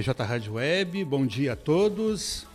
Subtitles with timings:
[0.00, 2.46] BJ Rádio Web, bom dia a todos.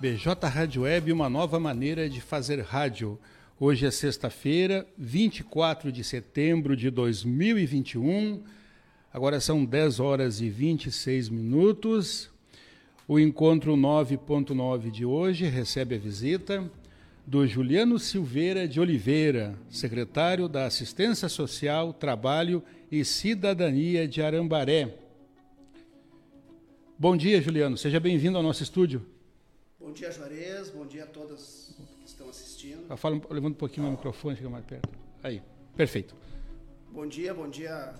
[0.00, 3.16] BJ Rádio Web, uma nova maneira de fazer rádio.
[3.60, 8.42] Hoje é sexta-feira, 24 de setembro de 2021.
[9.14, 12.30] Agora são 10 horas e 26 minutos.
[13.06, 16.68] O encontro 9.9 de hoje recebe a visita
[17.24, 22.60] do Juliano Silveira de Oliveira, secretário da Assistência Social, Trabalho
[22.90, 25.05] e Cidadania de Arambaré.
[26.98, 27.76] Bom dia, Juliano.
[27.76, 29.04] Seja bem-vindo ao nosso estúdio.
[29.78, 30.70] Bom dia, Juarez.
[30.70, 32.86] Bom dia a todos que estão assistindo.
[32.88, 34.88] Ah, fala, levanta um pouquinho o microfone, fica mais perto.
[35.22, 35.42] Aí,
[35.76, 36.16] perfeito.
[36.90, 37.94] Bom dia, bom dia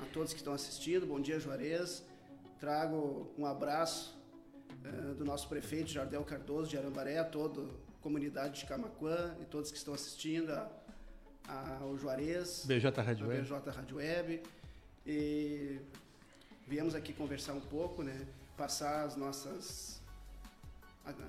[0.00, 1.06] a todos que estão assistindo.
[1.06, 2.04] Bom dia, Juarez.
[2.58, 4.20] Trago um abraço
[4.84, 9.44] uh, do nosso prefeito Jardel Cardoso de Arambaré, a toda a comunidade de Camacuã e
[9.44, 10.68] todos que estão assistindo a,
[11.46, 12.64] a, ao Juarez.
[12.66, 13.42] BJ Rádio Web.
[13.42, 14.42] BJ Rádio Web.
[15.06, 15.78] E
[16.66, 18.26] viemos aqui conversar um pouco, né?
[18.56, 20.00] Passar as nossas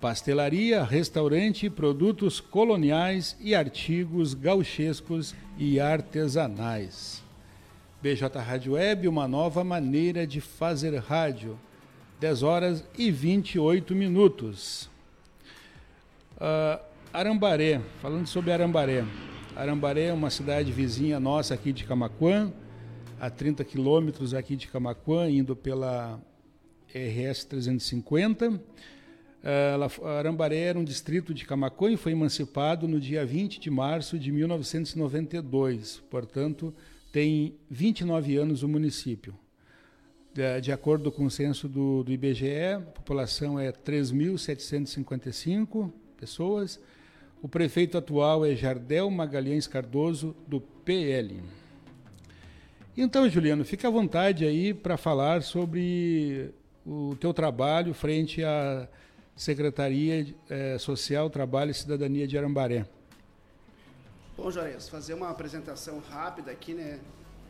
[0.00, 7.22] Pastelaria, restaurante, produtos coloniais e artigos gauchescos e artesanais.
[8.02, 11.58] BJ Rádio Web, uma nova maneira de fazer rádio.
[12.20, 14.90] 10 horas e 28 minutos.
[16.36, 16.78] Uh,
[17.12, 19.04] Arambaré, falando sobre Arambaré.
[19.56, 22.52] Arambaré é uma cidade vizinha nossa aqui de Camaquã,
[23.20, 26.20] a 30 quilômetros aqui de Camaquã, indo pela
[26.94, 28.50] RS 350.
[28.50, 28.60] Uh,
[30.06, 34.32] Arambaré era um distrito de Camacuã e foi emancipado no dia 20 de março de
[34.32, 36.02] 1992.
[36.08, 36.72] Portanto,
[37.12, 39.34] tem 29 anos o município.
[40.32, 46.80] De, de acordo com o censo do, do IBGE, a população é 3.755 pessoas.
[47.42, 51.42] O prefeito atual é Jardel Magalhães Cardoso, do PL.
[52.96, 56.54] Então, Juliano, fique à vontade aí para falar sobre
[56.86, 58.88] o teu trabalho frente à
[59.36, 62.86] Secretaria é, Social, Trabalho e Cidadania de Arambaré.
[64.36, 67.00] Bom, Juarez, fazer uma apresentação rápida aqui, né?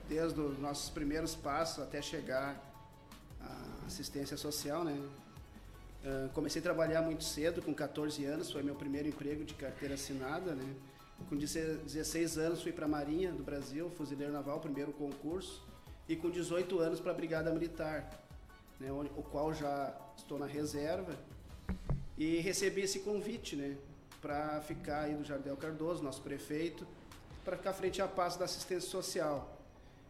[0.08, 2.56] Desde os nossos primeiros passos até chegar
[3.40, 4.98] à assistência social, né?
[6.04, 9.94] Uh, comecei a trabalhar muito cedo, com 14 anos, foi meu primeiro emprego de carteira
[9.94, 10.74] assinada, né?
[11.28, 15.62] Com 16 anos fui para a Marinha do Brasil, fuzileiro naval, primeiro concurso,
[16.06, 18.23] e com 18 anos para a Brigada Militar
[18.80, 21.16] né, o qual já estou na reserva,
[22.16, 23.76] e recebi esse convite né,
[24.20, 26.86] para ficar aí do Jardel Cardoso, nosso prefeito,
[27.44, 29.58] para ficar frente à pasta da assistência social.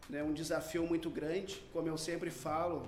[0.09, 2.87] Né, um desafio muito grande, como eu sempre falo,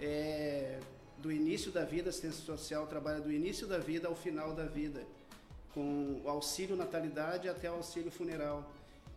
[0.00, 0.80] é,
[1.18, 4.64] do início da vida, a assistência social trabalha do início da vida ao final da
[4.64, 5.02] vida,
[5.72, 8.70] com o auxílio natalidade até o auxílio funeral.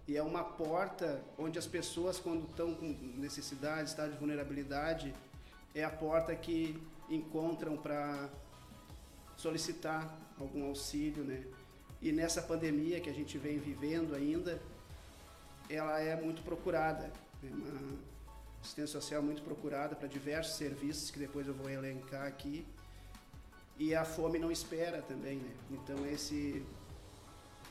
[0.08, 5.14] E é uma porta onde as pessoas, quando estão com necessidade, estado de vulnerabilidade,
[5.78, 6.76] é a porta que
[7.10, 8.30] encontram para
[9.36, 11.44] solicitar algum auxílio, né?
[12.02, 14.60] E nessa pandemia que a gente vem vivendo ainda,
[15.70, 17.12] ela é muito procurada,
[17.44, 17.98] é uma
[18.62, 22.66] assistência social muito procurada para diversos serviços que depois eu vou elencar aqui.
[23.78, 25.54] E a fome não espera também, né?
[25.72, 26.66] Então esse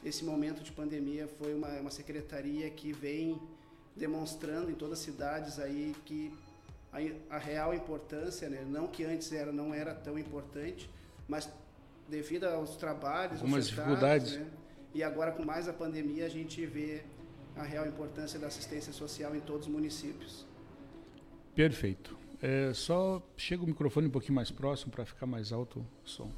[0.04, 3.40] esse momento de pandemia foi uma, uma secretaria que vem
[3.96, 6.32] demonstrando em todas as cidades aí que
[6.92, 8.64] a, a real importância, né?
[8.66, 10.88] não que antes era, não era tão importante,
[11.28, 11.50] mas
[12.08, 14.46] devido aos trabalhos, algumas dificuldades, né?
[14.94, 17.02] e agora com mais a pandemia a gente vê
[17.56, 20.46] a real importância da assistência social em todos os municípios.
[21.54, 22.16] Perfeito.
[22.40, 26.30] É, só chega o microfone um pouquinho mais próximo para ficar mais alto o som.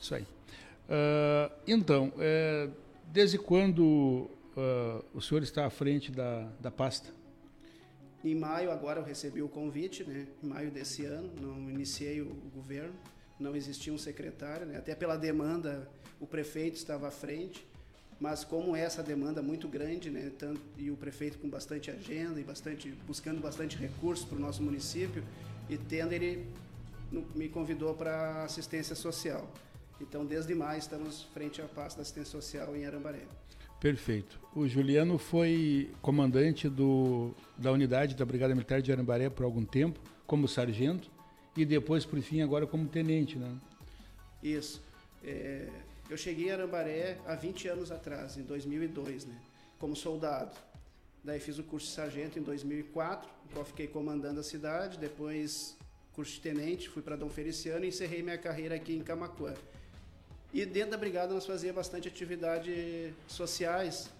[0.00, 0.22] Isso aí.
[0.22, 2.68] Uh, então, é,
[3.06, 3.82] desde quando
[4.56, 7.10] uh, o senhor está à frente da, da pasta?
[8.24, 10.26] Em maio, agora eu recebi o convite, né?
[10.42, 12.94] Em maio desse ano, não iniciei o governo.
[13.40, 14.76] não existia um secretário, né?
[14.76, 15.88] até pela demanda
[16.20, 17.66] o prefeito estava à frente,
[18.20, 22.44] mas como essa demanda muito grande, né, tanto, e o prefeito com bastante agenda e
[22.44, 25.24] bastante buscando bastante recursos para o nosso município
[25.68, 26.46] e tendo ele
[27.34, 29.52] me convidou para assistência social.
[30.00, 33.26] Então, desde maio estamos frente à pasta da assistência social em Arambaré.
[33.82, 34.38] Perfeito.
[34.54, 39.98] O Juliano foi comandante do, da unidade da Brigada Militar de Arambaré por algum tempo,
[40.24, 41.10] como sargento,
[41.56, 43.52] e depois, por fim, agora como tenente, né?
[44.40, 44.80] Isso.
[45.24, 45.68] É,
[46.08, 49.36] eu cheguei em Arambaré há 20 anos atrás, em 2002, né?
[49.80, 50.56] Como soldado.
[51.24, 55.76] Daí fiz o curso de sargento em 2004, no qual fiquei comandando a cidade, depois
[56.12, 59.54] curso de tenente, fui para Dom Feliciano e encerrei minha carreira aqui em Camacuã.
[60.52, 64.10] E dentro da brigada nós fazíamos bastante atividades sociais,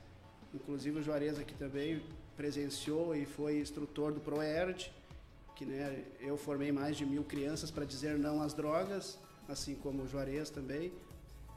[0.54, 2.02] inclusive o Juarez aqui também
[2.36, 4.90] presenciou e foi instrutor do ProERD,
[5.54, 10.04] que né, eu formei mais de mil crianças para dizer não às drogas, assim como
[10.04, 10.90] o Juarez também.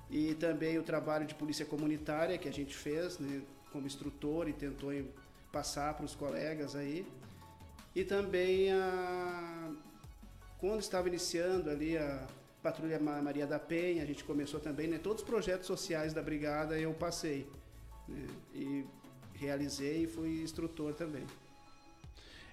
[0.09, 4.53] E também o trabalho de polícia comunitária que a gente fez né, como instrutor e
[4.53, 4.91] tentou
[5.51, 7.07] passar para os colegas aí.
[7.95, 9.71] E também a,
[10.59, 12.27] quando estava iniciando ali a
[12.65, 14.97] Patrulha Maria da Penha, a gente começou também, né?
[14.97, 17.47] Todos os projetos sociais da brigada eu passei.
[18.07, 18.25] Né?
[18.55, 18.85] E
[19.35, 21.23] realizei e fui instrutor também.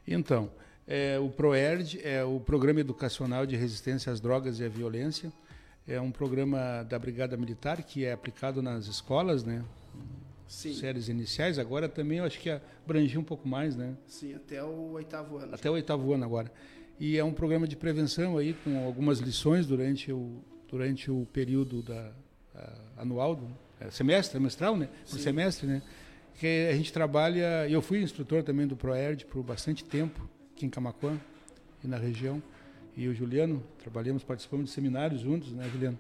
[0.06, 0.50] Então,
[0.86, 5.32] é, o PROERD é o Programa Educacional de Resistência às Drogas e à Violência.
[5.88, 9.64] É um programa da Brigada Militar que é aplicado nas escolas, né?
[10.46, 10.74] Sim.
[10.74, 11.58] Séries iniciais.
[11.58, 13.96] Agora também eu acho que abrangiu um pouco mais, né?
[14.06, 15.54] Sim, até o oitavo ano.
[15.54, 16.52] Até o oitavo ano agora
[16.98, 21.82] e é um programa de prevenção aí com algumas lições durante o durante o período
[21.82, 22.12] da
[22.96, 23.46] anual do
[23.80, 24.88] é, semestre semestral né?
[25.08, 25.82] Por semestre né?
[26.38, 30.70] Que a gente trabalha eu fui instrutor também do Proerd por bastante tempo aqui em
[30.70, 31.18] Camacuã
[31.82, 32.42] e na região.
[32.96, 35.98] E o Juliano trabalhamos participamos de seminários juntos né Juliano?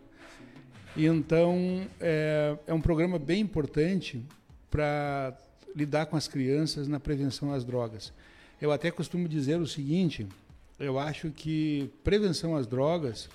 [0.96, 4.22] E então é, é um programa bem importante
[4.70, 5.36] para
[5.74, 8.12] lidar com as crianças na prevenção às drogas.
[8.60, 10.26] Eu até costumo dizer o seguinte
[10.82, 13.28] eu acho que prevenção às drogas,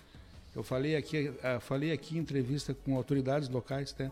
[0.54, 4.12] eu falei aqui, uh, falei aqui em entrevista com autoridades locais, né?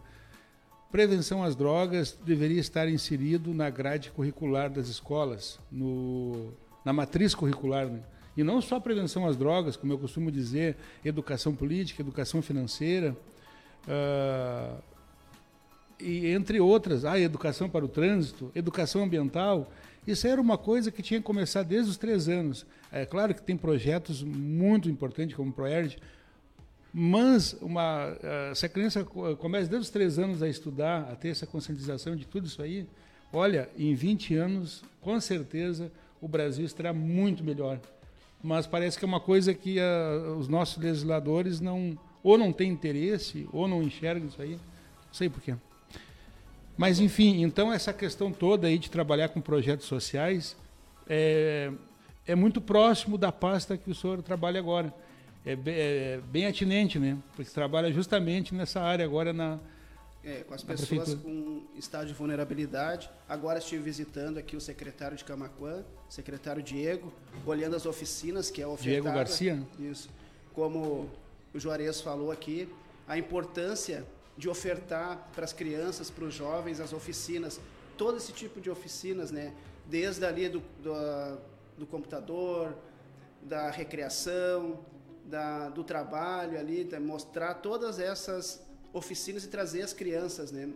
[0.89, 6.53] prevenção às drogas deveria estar inserido na grade curricular das escolas, no,
[6.85, 7.87] na matriz curricular.
[7.87, 7.99] Né?
[8.37, 13.17] E não só prevenção às drogas, como eu costumo dizer, educação política, educação financeira,
[13.85, 14.81] uh,
[15.99, 19.69] e entre outras, a ah, educação para o trânsito, educação ambiental.
[20.07, 22.65] Isso era uma coisa que tinha que começar desde os três anos.
[22.91, 25.97] É claro que tem projetos muito importantes como o ProERD,
[26.93, 31.29] mas uma, eh, se a criança começa desde os três anos a estudar, a ter
[31.29, 32.87] essa conscientização de tudo isso aí,
[33.33, 37.79] olha, em 20 anos, com certeza, o Brasil estará muito melhor.
[38.41, 42.71] Mas parece que é uma coisa que eh, os nossos legisladores não ou não têm
[42.71, 44.51] interesse ou não enxergam isso aí.
[44.51, 45.55] Não sei porquê.
[46.77, 50.55] Mas, enfim, então essa questão toda aí de trabalhar com projetos sociais
[51.07, 51.71] é,
[52.27, 54.93] é muito próximo da pasta que o senhor trabalha agora.
[55.45, 57.17] É, bem, é bem atinente, né?
[57.35, 59.59] Porque trabalha justamente nessa área agora na,
[60.25, 61.17] é, com as pessoas prefeitura.
[61.23, 63.09] com estado de vulnerabilidade.
[63.29, 67.13] Agora estive visitando aqui o secretário de Camacuã, secretário Diego,
[67.45, 69.01] olhando as oficinas que é ofertada.
[69.01, 69.61] Diego Garcia?
[69.79, 70.09] Isso.
[70.51, 71.11] Como
[71.53, 72.67] o Juarez falou aqui,
[73.07, 74.03] a importância
[74.37, 77.59] de ofertar para as crianças, para os jovens, as oficinas,
[77.97, 79.53] todo esse tipo de oficinas, né?
[79.85, 81.37] Desde ali do, do,
[81.77, 82.75] do computador,
[83.41, 84.79] da recreação,
[85.25, 88.61] da, do trabalho ali, de mostrar todas essas
[88.91, 90.69] oficinas e trazer as crianças, né?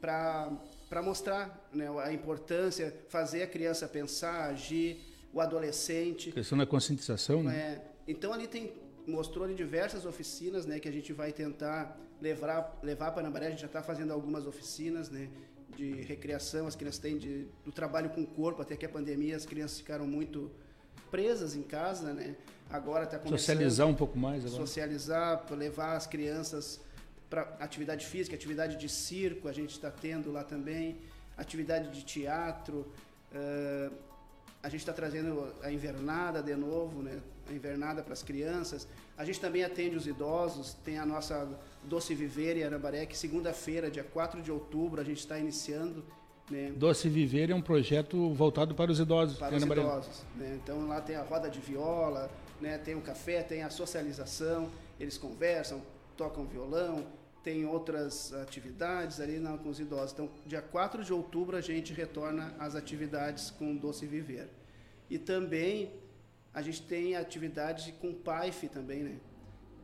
[0.00, 5.00] Para mostrar né, a importância, fazer a criança pensar, agir,
[5.32, 6.30] o adolescente.
[6.30, 7.56] A questão da conscientização, né?
[7.56, 8.72] É, então ali tem
[9.06, 13.48] mostrou ali diversas oficinas, né, que a gente vai tentar levar levar para Nambaré.
[13.48, 15.28] A gente já está fazendo algumas oficinas, né,
[15.76, 16.66] de recreação.
[16.66, 18.62] As crianças têm de, do trabalho com o corpo.
[18.62, 20.50] Até que a pandemia as crianças ficaram muito
[21.10, 22.36] presas em casa, né?
[22.70, 24.60] Agora está começando socializar um pouco mais agora.
[24.60, 26.80] Socializar, levar as crianças
[27.28, 29.48] para atividade física, atividade de circo.
[29.48, 30.98] A gente está tendo lá também
[31.36, 32.86] atividade de teatro.
[33.32, 33.94] Uh,
[34.62, 37.20] a gente está trazendo a invernada de novo, né?
[37.48, 38.88] A invernada para as crianças.
[39.16, 41.48] A gente também atende os idosos, tem a nossa
[41.84, 46.04] Doce Viver em Arambaré, que segunda-feira, dia 4 de outubro, a gente está iniciando.
[46.50, 46.72] Né?
[46.76, 49.38] Doce Viver é um projeto voltado para os idosos.
[49.38, 50.24] Para os idosos.
[50.36, 50.58] Né?
[50.62, 52.78] Então lá tem a roda de viola, né?
[52.78, 55.82] tem o café, tem a socialização, eles conversam,
[56.16, 57.06] tocam violão,
[57.42, 60.12] tem outras atividades ali não, com os idosos.
[60.12, 64.48] Então, dia 4 de outubro, a gente retorna às atividades com Doce Viver.
[65.10, 65.92] E também
[66.54, 69.20] a gente tem atividade com PAIF também, né?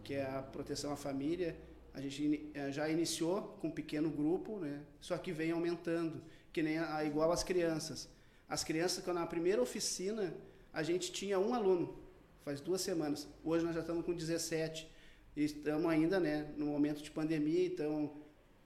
[0.05, 1.57] que é a proteção à família.
[1.93, 4.81] A gente eh, já iniciou com um pequeno grupo, né?
[5.01, 6.23] Só que vem aumentando,
[6.53, 8.09] que nem a, igual as crianças.
[8.49, 10.33] As crianças, quando na primeira oficina,
[10.73, 11.99] a gente tinha um aluno,
[12.45, 13.29] faz duas semanas.
[13.45, 14.89] Hoje nós já estamos com 17.
[15.37, 18.17] E estamos ainda, né, no momento de pandemia, então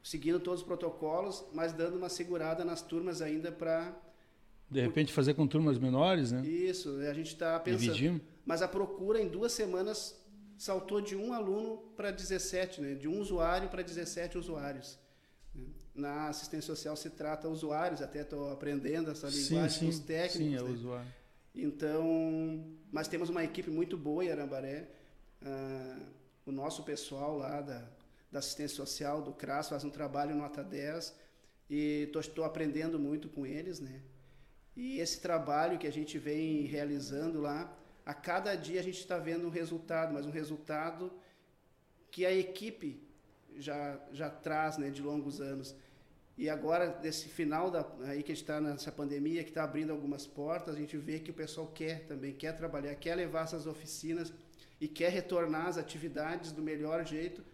[0.03, 3.95] seguindo todos os protocolos, mas dando uma segurada nas turmas ainda para
[4.71, 6.47] de repente fazer com turmas menores, né?
[6.47, 7.95] Isso, a gente está pensando.
[7.95, 8.21] Dividir.
[8.45, 10.19] Mas a procura em duas semanas
[10.57, 12.95] saltou de um aluno para 17, né?
[12.95, 14.99] De um usuário para 17 usuários.
[15.95, 20.39] Na assistência social se trata usuários, até estou aprendendo essa linguagem sim, sim, os técnicos.
[20.39, 20.71] Sim, é né?
[20.71, 21.13] usuário.
[21.55, 24.89] Então, mas temos uma equipe muito boa em Arambaré.
[25.41, 25.99] Ah,
[26.45, 27.89] o nosso pessoal lá da,
[28.31, 31.15] da assistência social, do CRAS, faz um trabalho nota 10
[31.71, 34.03] e estou aprendendo muito com eles, né?
[34.77, 37.73] E esse trabalho que a gente vem realizando lá,
[38.05, 41.13] a cada dia a gente está vendo um resultado, mas um resultado
[42.11, 43.01] que a equipe
[43.57, 45.75] já, já traz né, de longos anos.
[46.37, 50.75] E agora, desse final da, aí que está nessa pandemia, que está abrindo algumas portas,
[50.75, 54.33] a gente vê que o pessoal quer também, quer trabalhar, quer levar essas oficinas
[54.81, 57.45] e quer retornar às atividades do melhor jeito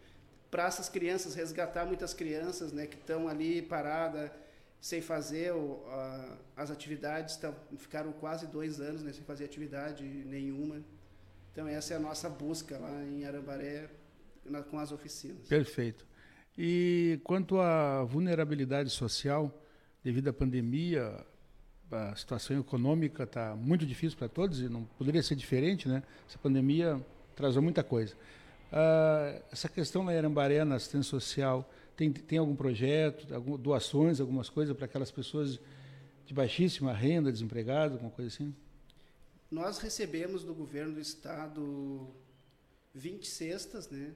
[0.50, 4.30] para essas crianças, resgatar muitas crianças né, que estão ali paradas,
[4.80, 10.02] sem fazer o, a, as atividades, tão, ficaram quase dois anos né, sem fazer atividade
[10.04, 10.82] nenhuma.
[11.52, 13.90] Então essa é a nossa busca lá em Arambaré
[14.44, 15.46] na, com as oficinas.
[15.48, 16.06] Perfeito.
[16.56, 19.52] E quanto à vulnerabilidade social,
[20.02, 21.24] devido à pandemia,
[21.90, 26.02] a situação econômica está muito difícil para todos e não poderia ser diferente, né?
[26.28, 27.00] Essa pandemia
[27.34, 28.14] trazou muita coisa.
[28.72, 31.68] Uh, essa questão na Arambaré, na assistência social,
[32.00, 35.60] tem, tem algum projeto, algum, doações, algumas coisas para aquelas pessoas
[36.24, 38.54] de baixíssima renda, desempregadas, alguma coisa assim?
[39.50, 42.08] Nós recebemos do governo do estado
[42.94, 44.14] 20 cestas, né?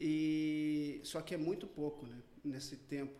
[0.00, 3.18] E só que é muito pouco, né, nesse tempo.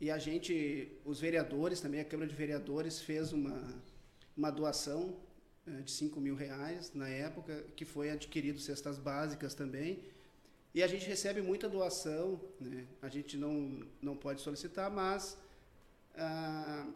[0.00, 3.80] E a gente, os vereadores também, a Câmara de Vereadores fez uma
[4.34, 5.14] uma doação
[5.66, 10.02] eh, de 5 mil reais na época, que foi adquirido cestas básicas também
[10.74, 12.86] e a gente recebe muita doação, né?
[13.00, 15.38] a gente não, não pode solicitar, mas.
[16.16, 16.86] Ah,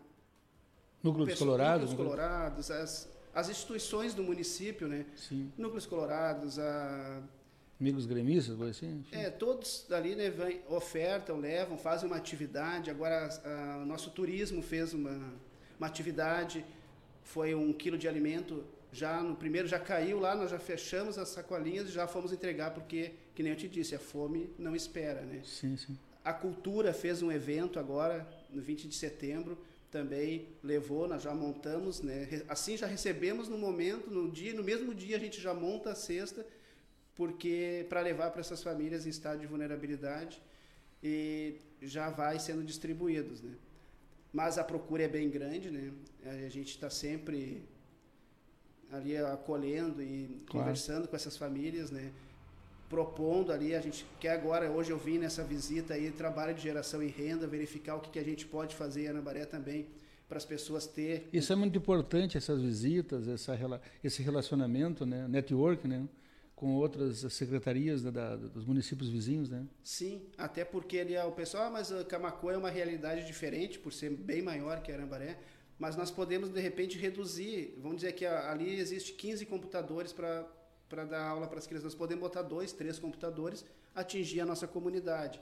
[1.03, 1.91] núcleos colorados?
[1.91, 5.07] Núcleos colorados, as, as instituições do município, né?
[5.15, 5.53] Sim.
[5.57, 7.23] Núcleos colorados, a.
[7.79, 9.05] Amigos gremistas, coisa assim?
[9.13, 12.91] É, todos ali né, vem, ofertam, levam, fazem uma atividade.
[12.91, 15.35] Agora, a, o nosso turismo fez uma,
[15.79, 16.65] uma atividade,
[17.23, 18.65] foi um quilo de alimento
[18.97, 22.71] já no primeiro já caiu lá, nós já fechamos as sacolinhas e já fomos entregar,
[22.71, 25.43] porque, que nem eu te disse, a fome não espera, né?
[25.45, 25.97] Sim, sim.
[26.25, 29.59] A Cultura fez um evento agora, no 20 de setembro,
[29.91, 32.43] também levou, nós já montamos, né?
[32.49, 35.95] Assim já recebemos no momento, no dia, no mesmo dia a gente já monta a
[35.95, 36.47] cesta,
[37.15, 40.43] porque para levar para essas famílias em estado de vulnerabilidade
[41.03, 43.55] e já vai sendo distribuídos, né?
[44.33, 45.93] Mas a procura é bem grande, né?
[46.25, 47.63] A gente está sempre
[48.91, 50.65] ali acolhendo e claro.
[50.65, 52.13] conversando com essas famílias, né?
[52.89, 57.03] Propondo ali, a gente quer agora, hoje eu vim nessa visita aí, trabalho de geração
[57.03, 59.87] e renda, verificar o que, que a gente pode fazer em Anabaré também,
[60.29, 61.29] para as pessoas ter...
[61.33, 63.57] Isso é muito importante, essas visitas, essa,
[64.03, 66.09] esse relacionamento, né, network, né,
[66.55, 69.67] com outras secretarias da, da, dos municípios vizinhos, né?
[69.85, 74.11] Sim, até porque ali o pessoal, ah, mas Camacuã é uma realidade diferente, por ser
[74.11, 75.39] bem maior que Arambaré,
[75.79, 80.49] mas nós podemos de repente reduzir, vamos dizer que ali existe 15 computadores para
[80.89, 83.65] para dar aula para as crianças, nós podemos botar dois, três computadores,
[83.95, 85.41] atingir a nossa comunidade.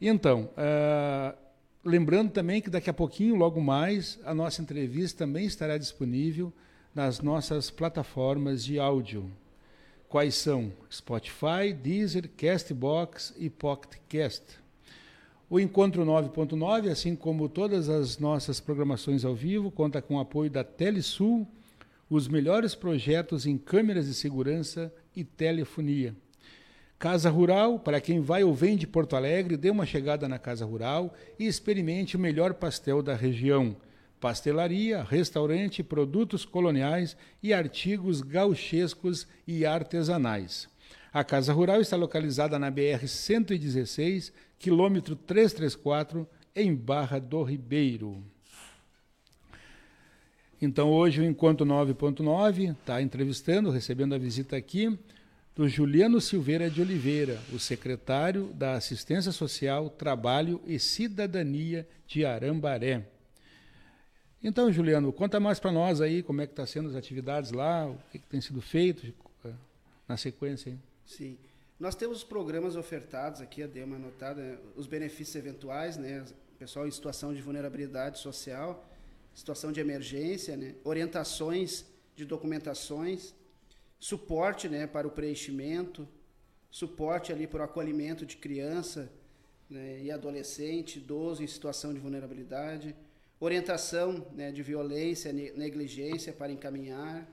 [0.00, 1.36] Então, uh,
[1.84, 6.52] lembrando também que daqui a pouquinho, logo mais, a nossa entrevista também estará disponível
[6.94, 9.30] nas nossas plataformas de áudio.
[10.08, 10.72] Quais são?
[10.90, 14.42] Spotify, Deezer, Castbox e PocketCast.
[15.48, 20.50] O Encontro 9.9, assim como todas as nossas programações ao vivo, conta com o apoio
[20.50, 21.46] da Telesul,
[22.10, 26.14] os melhores projetos em câmeras de segurança e telefonia.
[26.98, 30.64] Casa Rural, para quem vai ou vem de Porto Alegre, dê uma chegada na Casa
[30.64, 33.76] Rural e experimente o melhor pastel da região.
[34.18, 40.68] Pastelaria, restaurante, produtos coloniais e artigos gauchescos e artesanais.
[41.12, 48.24] A Casa Rural está localizada na BR 116, quilômetro 334, em Barra do Ribeiro.
[50.62, 54.98] Então hoje o Encontro 9.9 está entrevistando, recebendo a visita aqui
[55.56, 63.06] do Juliano Silveira de Oliveira, o secretário da Assistência Social, Trabalho e Cidadania de Arambaré.
[64.44, 67.88] Então, Juliano, conta mais para nós aí como é que está sendo as atividades lá,
[67.88, 69.14] o que, que tem sido feito
[69.46, 69.52] eh,
[70.06, 70.72] na sequência.
[70.72, 70.78] Aí.
[71.06, 71.38] Sim.
[71.80, 76.22] Nós temos programas ofertados aqui, a dei uma anotada, os benefícios eventuais, né?
[76.58, 78.86] Pessoal em situação de vulnerabilidade social,
[79.34, 80.74] situação de emergência, né?
[80.84, 83.34] orientações de documentações,
[83.98, 86.06] suporte né, para o preenchimento,
[86.70, 89.10] suporte ali para o acolhimento de criança
[89.68, 92.94] né, e adolescente, idoso em situação de vulnerabilidade,
[93.40, 97.26] orientação né, de violência, negligência para encaminhar.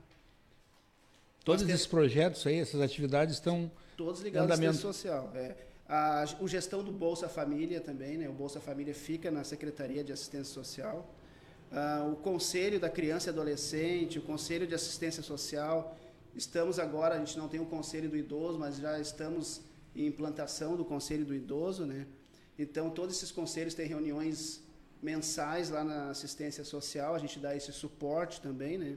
[1.44, 5.30] Todos esses projetos aí, essas atividades estão todos ligados à assistência social.
[5.34, 5.54] É.
[5.86, 8.28] A, o gestão do Bolsa Família também, né?
[8.28, 11.14] O Bolsa Família fica na Secretaria de Assistência Social.
[11.70, 15.96] Uh, o Conselho da Criança e Adolescente, o Conselho de Assistência Social.
[16.34, 19.62] Estamos agora, a gente não tem o Conselho do Idoso, mas já estamos
[19.94, 22.06] em implantação do Conselho do Idoso, né?
[22.58, 24.60] Então, todos esses conselhos têm reuniões
[25.00, 28.96] mensais lá na assistência social, a gente dá esse suporte também, né?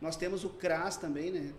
[0.00, 1.52] Nós temos o CRAS também, né?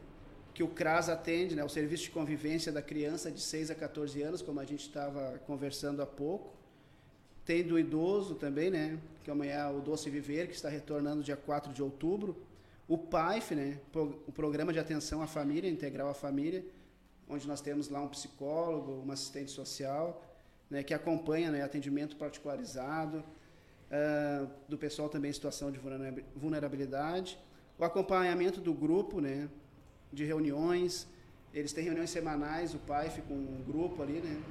[0.54, 1.63] Que o CRAS atende, né?
[1.63, 5.39] O Serviço de Convivência da Criança de 6 a 14 anos, como a gente estava
[5.45, 6.54] conversando há pouco.
[7.43, 8.97] Tem do idoso também, né?
[9.26, 12.36] Que amanhã é o Doce Viver, que está retornando dia 4 de outubro.
[12.91, 13.80] O PAIF, né?
[13.95, 16.62] O Programa de Atenção à Família, Integral à Família,
[17.25, 20.21] onde nós temos lá um psicólogo, uma assistente social,
[20.69, 20.84] né?
[20.84, 25.80] Que acompanha né, atendimento particularizado, uh, do pessoal também em situação de
[26.36, 27.39] vulnerabilidade.
[27.80, 29.47] O acompanhamento do grupo, né?
[30.12, 31.08] De reuniões.
[31.54, 34.43] Eles têm reuniões semanais, o PAIF com um grupo ali, né?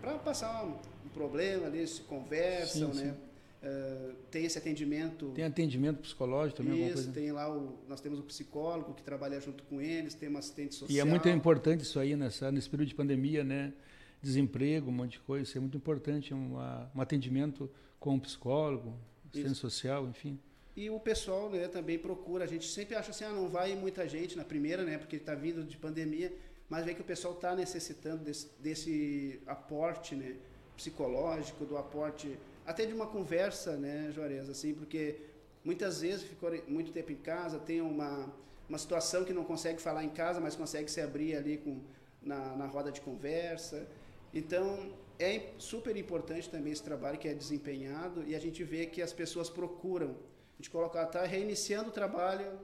[0.00, 0.64] Para passar
[1.12, 3.10] problema ali, se conversam, sim, né?
[3.10, 3.31] Sim.
[3.62, 5.30] Uh, tem esse atendimento.
[5.30, 6.88] Tem atendimento psicológico também?
[6.88, 7.78] Isso, tem lá o.
[7.88, 10.96] Nós temos o psicólogo que trabalha junto com eles, tem uma assistente social.
[10.96, 13.72] E é muito importante isso aí nessa, nesse período de pandemia, né?
[14.20, 15.44] Desemprego, um monte de coisa.
[15.44, 17.70] Isso é muito importante, uma, um atendimento
[18.00, 19.60] com um psicólogo, assistente isso.
[19.60, 20.40] social, enfim.
[20.74, 24.08] E o pessoal né, também procura, a gente sempre acha assim, ah, não vai muita
[24.08, 24.98] gente na primeira, né?
[24.98, 26.32] Porque está vindo de pandemia,
[26.68, 30.34] mas vê que o pessoal está necessitando desse, desse aporte, né?
[30.76, 35.16] psicológico, do aporte, até de uma conversa, né, Juarez, assim, porque
[35.64, 38.32] muitas vezes ficou muito tempo em casa, tem uma,
[38.68, 41.80] uma situação que não consegue falar em casa, mas consegue se abrir ali com,
[42.22, 43.86] na, na roda de conversa.
[44.32, 49.02] Então, é super importante também esse trabalho que é desempenhado e a gente vê que
[49.02, 50.10] as pessoas procuram.
[50.10, 52.58] A gente coloca, está reiniciando o trabalho,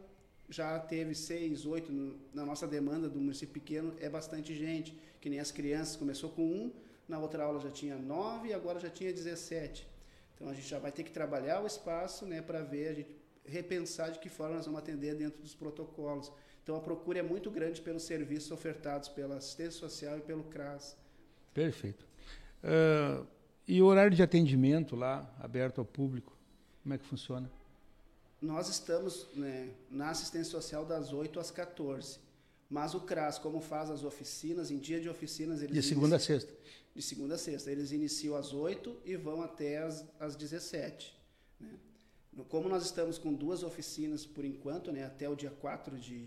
[0.49, 1.93] já teve seis, oito,
[2.33, 6.43] na nossa demanda do município pequeno, é bastante gente, que nem as crianças, começou com
[6.43, 6.73] um,
[7.09, 9.88] na outra aula já tinha 9 e agora já tinha 17.
[10.35, 13.16] Então a gente já vai ter que trabalhar o espaço né, para ver, a gente
[13.44, 16.31] repensar de que forma nós vamos atender dentro dos protocolos.
[16.62, 20.97] Então a procura é muito grande pelos serviços ofertados pela assistência social e pelo CRAS.
[21.55, 22.07] Perfeito.
[22.62, 23.27] Uh,
[23.66, 26.37] e o horário de atendimento lá, aberto ao público,
[26.83, 27.51] como é que funciona?
[28.40, 32.21] Nós estamos né, na assistência social das 8 às 14.
[32.71, 35.62] Mas o CRAS, como faz as oficinas, em dia de oficinas...
[35.62, 36.55] Eles de segunda iniciam, a sexta.
[36.99, 37.71] De segunda a sexta.
[37.71, 41.17] Eles iniciam às 8 e vão até às, às 17.
[41.61, 41.79] Né?
[42.49, 46.27] Como nós estamos com duas oficinas por enquanto, né, até o dia 4 de,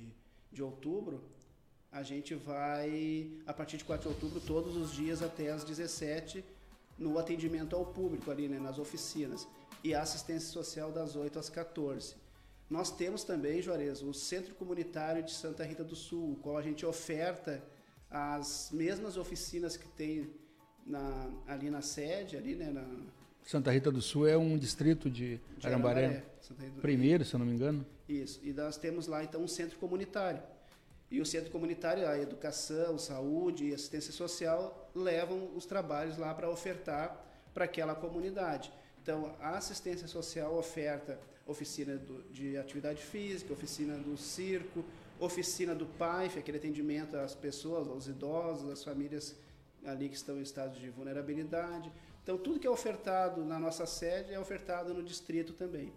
[0.49, 1.25] de outubro,
[1.91, 6.41] a gente vai, a partir de 4 de outubro, todos os dias até às 17
[6.97, 9.45] no atendimento ao público ali, né, nas oficinas.
[9.83, 12.15] E a assistência social das 8 às 14.
[12.69, 16.61] Nós temos também, Juarez, o Centro Comunitário de Santa Rita do Sul, o qual a
[16.61, 17.61] gente oferta
[18.09, 20.39] as mesmas oficinas que tem
[20.85, 22.71] na, ali na sede, ali, né?
[22.71, 22.85] Na,
[23.43, 26.05] Santa Rita do Sul é um distrito de, de Arambaré.
[26.05, 26.31] Arambaré
[26.81, 27.85] Primeiro, se eu não me engano.
[28.07, 28.39] Isso.
[28.43, 30.41] E nós temos lá, então, um centro comunitário.
[31.09, 36.49] E o centro comunitário, a educação, saúde e assistência social levam os trabalhos lá para
[36.49, 38.71] ofertar para aquela comunidade.
[39.01, 44.85] Então, a assistência social oferta oficina do, de atividade física, oficina do circo,
[45.19, 49.35] oficina do PAIF, aquele atendimento às pessoas, aos idosos, às famílias
[49.85, 51.91] ali que estão em estado de vulnerabilidade.
[52.23, 55.91] Então, tudo que é ofertado na nossa sede é ofertado no distrito também.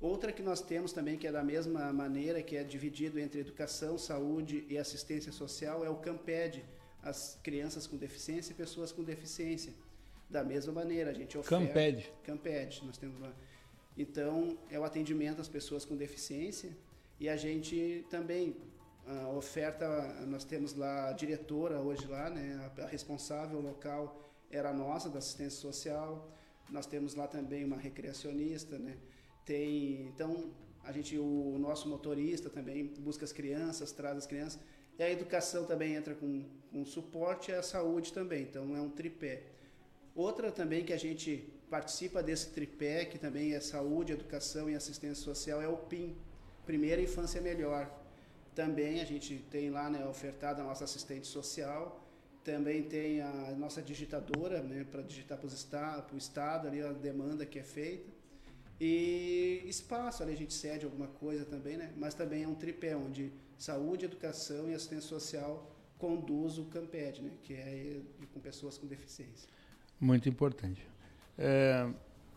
[0.00, 3.96] Outra que nós temos também, que é da mesma maneira, que é dividido entre educação,
[3.96, 6.64] saúde e assistência social, é o CAMPED,
[7.02, 9.72] as crianças com deficiência e pessoas com deficiência.
[10.28, 11.64] Da mesma maneira, a gente oferta...
[11.64, 12.12] CAMPED.
[12.24, 13.32] CAMPED, nós temos lá.
[13.96, 16.76] Então, é o atendimento às pessoas com deficiência
[17.18, 18.54] e a gente também
[19.06, 19.86] a oferta,
[20.26, 25.60] nós temos lá a diretora hoje lá, né, a, responsável local era nossa da assistência
[25.60, 26.28] social.
[26.68, 28.96] Nós temos lá também uma recreacionista, né?
[29.44, 30.50] Tem, então
[30.82, 34.60] a gente o nosso motorista também busca as crianças, traz as crianças.
[34.98, 38.42] E a educação também entra com, com suporte e a saúde também.
[38.42, 39.42] Então é um tripé.
[40.14, 45.22] Outra também que a gente participa desse tripé, que também é saúde, educação e assistência
[45.22, 46.16] social, é o PIM,
[46.64, 48.05] Primeira Infância Melhor.
[48.56, 52.02] Também a gente tem lá né, ofertado a nossa assistente social,
[52.42, 57.58] também tem a nossa digitadora né, para digitar para o Estado ali a demanda que
[57.58, 58.10] é feita.
[58.80, 61.92] E espaço, ali a gente cede alguma coisa também, né?
[61.98, 67.32] mas também é um tripé onde saúde, educação e assistência social conduz o Camped, né?
[67.42, 68.00] que é
[68.32, 69.50] com pessoas com deficiência.
[70.00, 70.86] Muito importante.
[71.38, 71.86] É,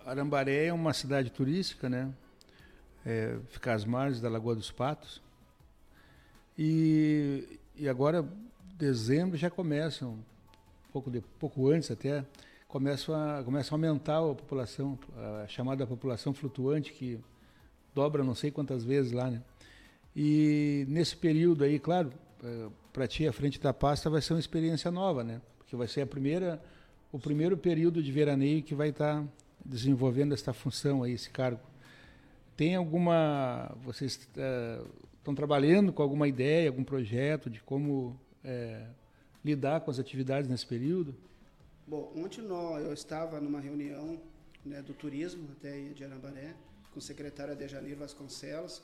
[0.05, 2.13] Arambaré é uma cidade turística, né?
[3.05, 5.21] É, fica às margens da Lagoa dos Patos.
[6.61, 8.27] E, e agora,
[8.77, 10.19] dezembro, já começam,
[10.91, 12.25] pouco, de, pouco antes até,
[12.67, 14.99] começam a, começam a aumentar a população,
[15.41, 17.17] a chamada população flutuante, que
[17.95, 19.41] dobra não sei quantas vezes lá, né?
[20.13, 22.11] E nesse período aí, claro,
[22.43, 25.39] é, para ti a frente da pasta vai ser uma experiência nova, né?
[25.59, 26.61] Porque vai ser a primeira,
[27.09, 29.27] o primeiro período de veraneio que vai estar tá
[29.63, 31.61] desenvolvendo esta função aí, esse cargo.
[32.57, 34.27] Tem alguma, vocês
[35.19, 38.87] estão trabalhando com alguma ideia, algum projeto de como é,
[39.43, 41.15] lidar com as atividades nesse período?
[41.87, 44.19] Bom, ontem nós, eu estava numa reunião
[44.65, 46.55] né, do turismo, até de Arambaré,
[46.91, 48.81] com o secretário Dejanir Vasconcelos,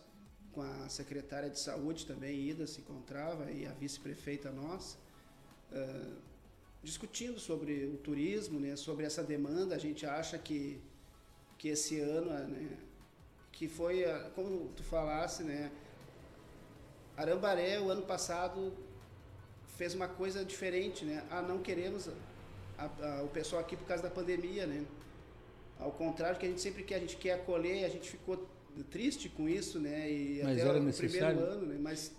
[0.51, 4.97] com a secretária de saúde também, Ida, se encontrava, e a vice-prefeita nossa,
[5.71, 6.15] uh,
[6.81, 9.75] discutindo sobre o turismo, né, sobre essa demanda.
[9.75, 10.81] A gente acha que,
[11.57, 12.77] que esse ano, né,
[13.51, 15.71] que foi, como tu falasse, né,
[17.17, 18.73] Arambaré, o ano passado,
[19.77, 21.23] fez uma coisa diferente, né?
[21.29, 22.09] Ah, não queremos
[22.77, 24.85] a, a, o pessoal aqui por causa da pandemia, né?
[25.79, 28.47] Ao contrário que a gente sempre quer, a gente quer acolher, a gente ficou
[28.89, 30.11] triste com isso, né?
[30.11, 31.77] E Mas até o primeiro ano, né?
[31.79, 32.13] Mas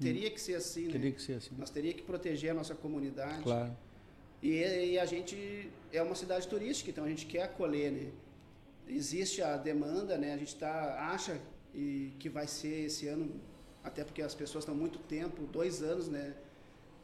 [0.00, 0.32] teria hum.
[0.32, 1.16] que ser assim, teria né?
[1.16, 1.54] que ser assim.
[1.56, 3.42] Nós teria que proteger a nossa comunidade.
[3.42, 3.76] Claro.
[4.42, 8.10] E, e, a gente é uma cidade turística, então a gente quer acolher, né?
[8.86, 10.34] Existe a demanda, né?
[10.34, 11.40] A gente tá acha
[11.74, 13.40] e que vai ser esse ano,
[13.86, 16.34] até porque as pessoas estão muito tempo, dois anos, né?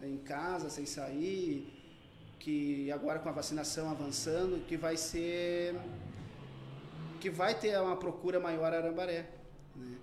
[0.03, 1.73] Em casa, sem sair
[2.40, 5.77] que agora com a vacinação avançando, que vai ser
[7.21, 9.31] que vai ter uma procura maior a Arambaré.
[9.77, 9.97] Né?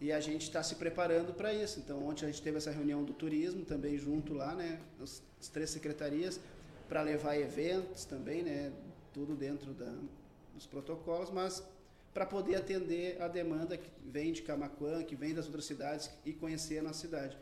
[0.00, 1.80] E a gente está se preparando para isso.
[1.80, 4.80] Então, ontem a gente teve essa reunião do turismo também junto lá, né?
[5.02, 6.38] As, as três secretarias,
[6.88, 8.72] para levar eventos também, né?
[9.12, 9.92] Tudo dentro da,
[10.54, 11.60] dos protocolos, mas
[12.20, 16.34] para poder atender a demanda que vem de Camacuã, que vem das outras cidades e
[16.34, 17.34] conhecer a nossa cidade.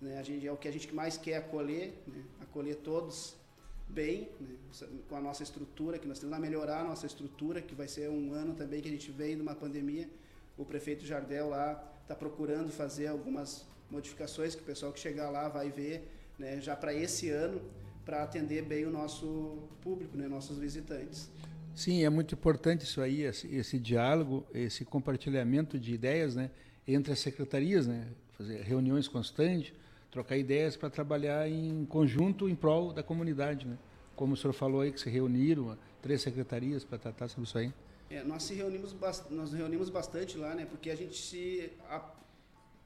[0.00, 0.18] Né?
[0.18, 2.24] A gente, é o que a gente mais quer acolher, né?
[2.40, 3.36] acolher todos
[3.88, 4.56] bem, né,
[5.08, 8.10] com a nossa estrutura, que nós temos a melhorar a nossa estrutura, que vai ser
[8.10, 10.10] um ano também que a gente veio de uma pandemia.
[10.58, 15.48] O prefeito Jardel lá está procurando fazer algumas modificações que o pessoal que chegar lá
[15.48, 17.62] vai ver, né, já para esse ano,
[18.04, 21.30] para atender bem o nosso público, né, nossos visitantes.
[21.74, 26.50] Sim, é muito importante isso aí, esse, esse diálogo, esse compartilhamento de ideias, né,
[26.86, 29.72] entre as secretarias, né, fazer reuniões constantes,
[30.10, 33.78] trocar ideias para trabalhar em conjunto em prol da comunidade, né?
[34.16, 37.72] Como o senhor falou aí que se reuniram três secretarias para tratar sobre isso aí.
[38.10, 38.94] É, nós se reunimos
[39.30, 40.66] nós reunimos bastante lá, né?
[40.66, 42.02] Porque a gente se a,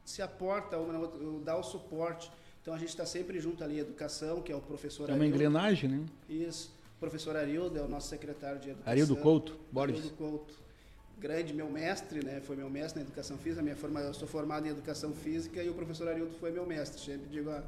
[0.05, 2.31] se aporta uma outra, dá o suporte.
[2.61, 5.09] Então a gente está sempre junto ali, educação, que é o professor.
[5.09, 6.07] É uma engrenagem, né?
[6.29, 6.75] Isso.
[7.07, 8.91] O professor Arildo é o nosso secretário de educação.
[8.91, 9.97] Arildo Couto, Boris.
[9.97, 10.65] Arildo Couto
[11.19, 12.41] grande, meu mestre, né?
[12.41, 13.63] Foi meu mestre na educação física.
[13.63, 17.01] Minha forma, eu sou formado em educação física e o professor Arildo foi meu mestre.
[17.01, 17.65] Sempre digo, ah,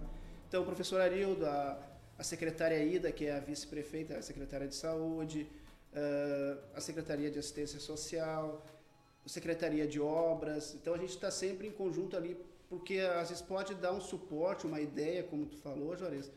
[0.49, 1.79] então, professor Arildo, a,
[2.19, 5.49] a secretária Ida, que é a vice-prefeita, a secretária de saúde,
[5.93, 8.65] uh, a secretaria de assistência social,
[9.25, 10.75] a secretaria de obras.
[10.75, 12.37] Então a gente está sempre em conjunto ali,
[12.69, 16.31] porque às vezes pode dar um suporte, uma ideia, como tu falou, Juarez,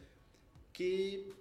[0.72, 1.34] que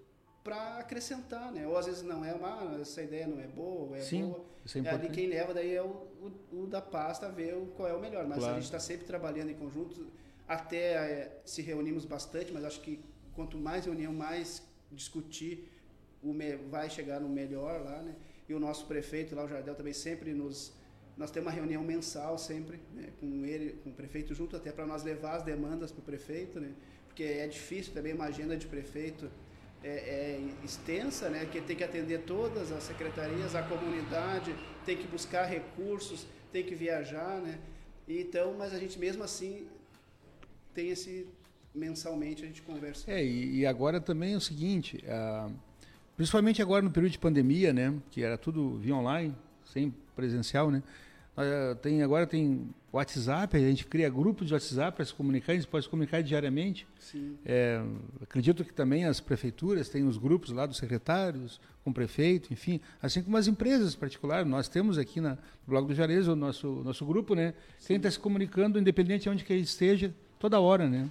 [0.49, 1.67] para acrescentar, né?
[1.67, 4.47] Ou às vezes não é uma, ah, essa ideia não é boa, é Sim, boa.
[4.65, 6.07] Isso é, é ali quem leva daí é o,
[6.51, 8.27] o, o da pasta ver o, qual é o melhor.
[8.27, 8.53] Mas Claro.
[8.53, 10.07] a gente está sempre trabalhando em conjunto,
[10.47, 12.99] até é, se reunimos bastante, mas acho que
[13.35, 15.71] quanto mais reunião, mais discutir,
[16.23, 18.17] o me, vai chegar no melhor lá, né?
[18.49, 20.73] E o nosso prefeito lá, o Jardel, também sempre nos...
[21.15, 24.87] Nós temos uma reunião mensal sempre, né, com ele, com o prefeito junto, até para
[24.87, 26.73] nós levar as demandas para o prefeito, né?
[27.07, 29.31] Porque é difícil também uma agenda de prefeito
[29.83, 31.47] é, é extensa, né?
[31.51, 36.75] Que tem que atender todas as secretarias, a comunidade, tem que buscar recursos, tem que
[36.75, 37.59] viajar, né?
[38.09, 39.67] Então, mas a gente mesmo assim
[40.75, 41.27] tem esse
[41.75, 43.11] mensalmente a gente conversa.
[43.11, 45.03] É, e, e agora também é o seguinte,
[46.17, 50.83] principalmente agora no período de pandemia, né, que era tudo via online, sem presencial, né,
[51.83, 55.68] tem, agora tem WhatsApp, a gente cria grupos de WhatsApp para se comunicar, a gente
[55.68, 56.87] pode se comunicar diariamente.
[57.44, 57.83] É,
[58.22, 62.81] acredito que também as prefeituras têm os grupos lá dos secretários, com o prefeito, enfim,
[63.01, 64.48] assim como as empresas particulares.
[64.48, 67.55] Nós temos aqui na, no Blog do Jarez o nosso, nosso grupo, né?
[67.87, 71.11] Quem está se comunicando, independente de onde que ele esteja, toda hora, né?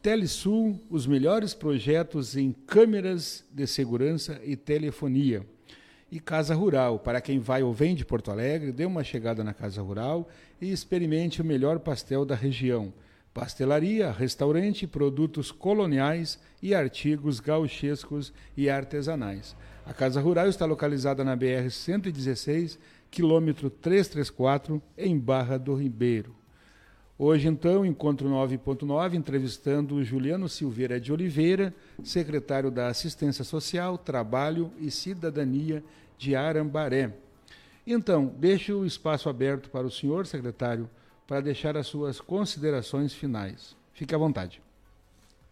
[0.00, 5.46] Telesul, os melhores projetos em câmeras de segurança e telefonia.
[6.10, 9.52] E Casa Rural, para quem vai ou vem de Porto Alegre, dê uma chegada na
[9.52, 10.26] Casa Rural
[10.62, 12.90] e experimente o melhor pastel da região.
[13.34, 19.54] Pastelaria, restaurante, produtos coloniais e artigos gauchescos e artesanais.
[19.90, 22.78] A Casa Rural está localizada na BR 116,
[23.10, 26.32] quilômetro 334, em Barra do Ribeiro.
[27.18, 31.74] Hoje, então, encontro 9.9, entrevistando Juliano Silveira de Oliveira,
[32.04, 35.82] secretário da Assistência Social, Trabalho e Cidadania
[36.16, 37.12] de Arambaré.
[37.84, 40.88] Então, deixo o espaço aberto para o senhor, secretário,
[41.26, 43.74] para deixar as suas considerações finais.
[43.92, 44.62] Fique à vontade.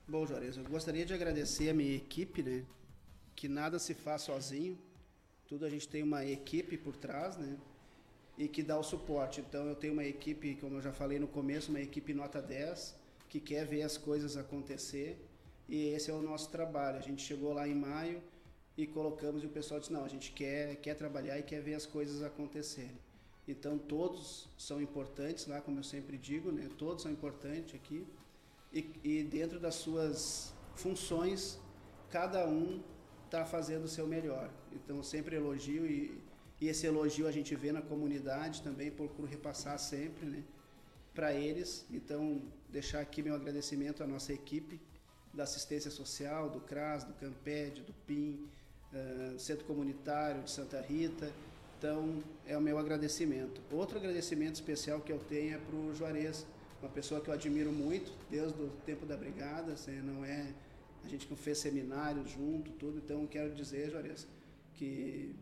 [0.07, 2.63] Bom, Juarez, eu gostaria de agradecer a minha equipe, né?
[3.39, 4.77] Que nada se faz sozinho.
[5.47, 7.57] Tudo a gente tem uma equipe por trás, né?
[8.37, 9.41] E que dá o suporte.
[9.41, 12.97] Então, eu tenho uma equipe, como eu já falei no começo, uma equipe nota 10,
[13.29, 15.25] que quer ver as coisas acontecer.
[15.69, 16.99] E esse é o nosso trabalho.
[16.99, 18.21] A gente chegou lá em maio
[18.77, 21.75] e colocamos e o pessoal disse, não, a gente quer, quer trabalhar e quer ver
[21.75, 22.99] as coisas acontecerem.
[23.47, 26.69] Então, todos são importantes lá, como eu sempre digo, né?
[26.77, 28.05] Todos são importantes aqui.
[28.73, 31.57] E, e dentro das suas funções,
[32.11, 32.83] cada um
[33.29, 34.51] está fazendo o seu melhor.
[34.73, 36.19] Então, sempre elogio e,
[36.61, 40.43] e esse elogio a gente vê na comunidade também, procuro repassar sempre, né?
[41.15, 41.87] Para eles.
[41.91, 44.81] Então, deixar aqui meu agradecimento à nossa equipe
[45.33, 48.49] da assistência social, do CRAS, do Camped, do PIN,
[48.93, 51.31] uh, Centro Comunitário de Santa Rita.
[51.79, 53.61] Então, é o meu agradecimento.
[53.71, 56.47] Outro agradecimento especial que eu tenho é para o Juarez,
[56.81, 60.53] uma pessoa que eu admiro muito, desde o tempo da brigada, assim, não é
[61.05, 64.27] a gente que fez seminários junto, tudo, então quero dizer, Juarez,
[64.75, 65.35] que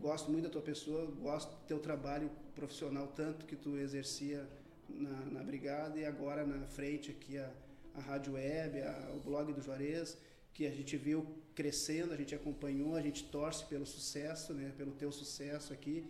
[0.00, 4.48] gosto muito da tua pessoa, gosto do teu trabalho profissional, tanto que tu exercia
[4.88, 7.50] na, na brigada e agora na frente aqui a,
[7.94, 10.16] a Rádio Web, a, o blog do Juarez,
[10.52, 14.92] que a gente viu crescendo, a gente acompanhou, a gente torce pelo sucesso, né, pelo
[14.92, 16.04] teu sucesso aqui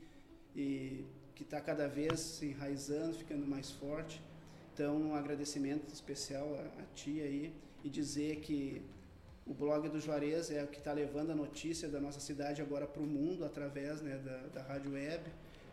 [0.54, 4.22] e que está cada vez se enraizando, ficando mais forte.
[4.72, 7.54] Então, um agradecimento especial a, a ti aí
[7.86, 8.82] e dizer que
[9.46, 12.84] o blog do Juarez é o que está levando a notícia da nossa cidade agora
[12.84, 15.22] para o mundo através né, da, da rádio web.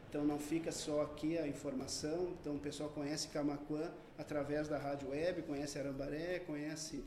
[0.08, 5.10] Então não fica só aqui a informação, então o pessoal conhece Camacuã através da rádio
[5.10, 7.04] web, conhece Arambaré, conhece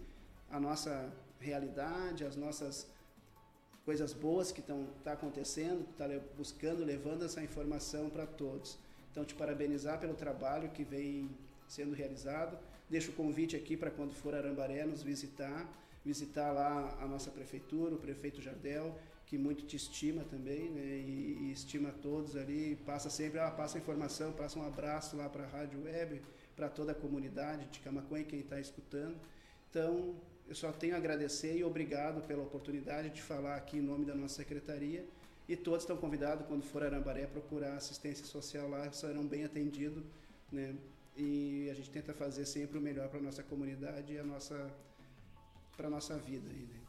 [0.51, 2.89] a nossa realidade, as nossas
[3.85, 8.77] coisas boas que estão tá acontecendo, está buscando, levando essa informação para todos.
[9.13, 11.31] Então te parabenizar pelo trabalho que vem
[11.69, 12.59] sendo realizado.
[12.89, 15.69] Deixo o convite aqui para quando for Arambaré nos visitar,
[16.05, 20.85] visitar lá a nossa prefeitura, o prefeito Jardel, que muito te estima também, né?
[20.85, 25.43] E, e estima todos ali, passa sempre, ah, passa informação, passa um abraço lá para
[25.43, 26.23] a rádio web,
[26.55, 29.17] para toda a comunidade de Camacuã e quem está escutando.
[29.69, 30.15] Então,
[30.49, 34.15] eu só tenho a agradecer e obrigado pela oportunidade de falar aqui em nome da
[34.15, 35.05] nossa secretaria.
[35.49, 40.05] E todos estão convidados, quando for a Arambaré, procurar assistência social lá, serão bem atendidos.
[40.51, 40.75] Né?
[41.17, 44.71] E a gente tenta fazer sempre o melhor para nossa comunidade e a nossa,
[45.77, 46.49] para nossa vida.
[46.51, 46.81] Aí, né?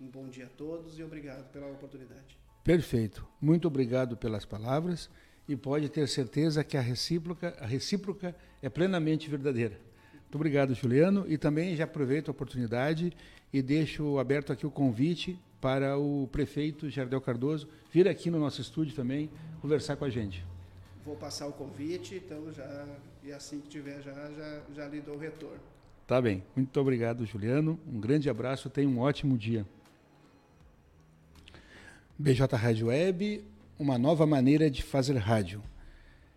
[0.00, 2.38] Um bom dia a todos e obrigado pela oportunidade.
[2.64, 3.26] Perfeito.
[3.40, 5.08] Muito obrigado pelas palavras
[5.48, 9.78] e pode ter certeza que a recíproca, a recíproca é plenamente verdadeira.
[10.12, 13.12] Muito obrigado, Juliano, e também já aproveito a oportunidade
[13.52, 18.60] e deixo aberto aqui o convite para o prefeito Jardel Cardoso vir aqui no nosso
[18.60, 20.44] estúdio também conversar com a gente.
[21.08, 22.86] Vou passar o convite, então já
[23.24, 25.58] e assim que tiver já já, já lhe dou o retorno.
[26.06, 26.44] Tá bem.
[26.54, 27.80] Muito obrigado, Juliano.
[27.90, 29.64] Um grande abraço, tenha um ótimo dia.
[32.18, 33.42] BJ Rádio Web,
[33.78, 35.62] uma nova maneira de fazer rádio.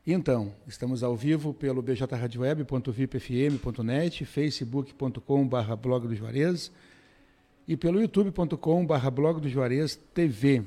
[0.08, 6.72] Então, estamos ao vivo pelo bjradioweb.vipfm.net, facebook.com.br blog do Juarez
[7.68, 10.64] e pelo youtube.com.br blog do Juarez TV.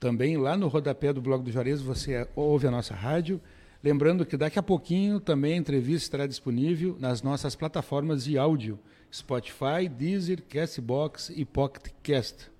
[0.00, 3.40] Também lá no rodapé do blog do Juarez você ouve a nossa rádio.
[3.82, 8.78] Lembrando que daqui a pouquinho também a entrevista estará disponível nas nossas plataformas de áudio,
[9.12, 12.50] Spotify, Deezer, Castbox e Pocket Cast.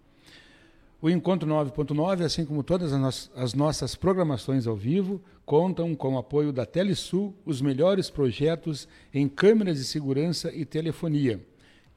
[1.01, 6.53] O Encontro 9.9, assim como todas as, nossas programações ao vivo, contam com o apoio
[6.53, 11.40] da Telesul, os melhores projetos em câmeras de segurança e telefonia.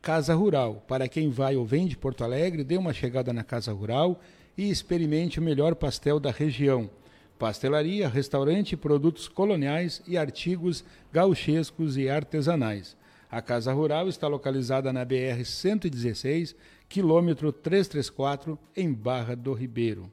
[0.04, 3.74] Casa Rural, para quem vai ou vem de Porto Alegre, dê uma chegada na Casa
[3.74, 4.20] Rural
[4.58, 6.90] e experimente o melhor pastel da região.
[7.40, 12.96] Pastelaria, restaurante, produtos coloniais e artigos gauchescos e artesanais.
[13.32, 16.56] A Casa Rural está localizada na BR 116,
[16.90, 20.12] quilômetro 334, em Barra do Ribeiro.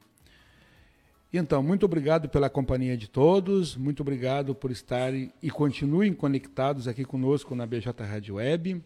[1.32, 7.04] Então, muito obrigado pela companhia de todos, muito obrigado por estarem e continuem conectados aqui
[7.04, 8.82] conosco na BJ Rádio Web.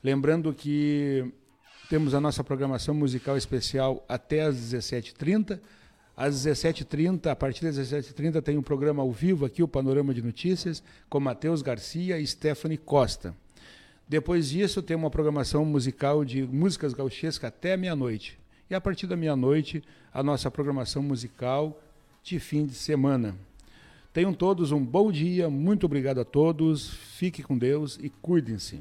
[0.00, 1.32] Lembrando que
[1.90, 5.58] temos a nossa programação musical especial até às 17h30.
[6.16, 10.22] Às 17h30, a partir das 17h30, tem um programa ao vivo aqui, o Panorama de
[10.22, 13.34] Notícias, com Matheus Garcia e Stephanie Costa.
[14.08, 18.38] Depois disso, tem uma programação musical de músicas gauchescas até meia-noite.
[18.70, 19.82] E a partir da meia-noite,
[20.14, 21.82] a nossa programação musical
[22.22, 23.34] de fim de semana.
[24.12, 28.80] Tenham todos um bom dia, muito obrigado a todos, fique com Deus e cuidem-se.